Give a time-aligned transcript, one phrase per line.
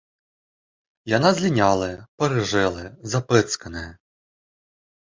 [1.17, 1.91] Яна злінялая,
[2.23, 3.89] парыжэлая, запэцканая.